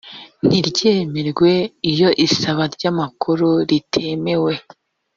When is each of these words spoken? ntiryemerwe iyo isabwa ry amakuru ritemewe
ntiryemerwe 0.47 1.51
iyo 1.91 2.09
isabwa 2.27 2.65
ry 2.75 2.83
amakuru 2.91 3.47
ritemewe 3.69 4.53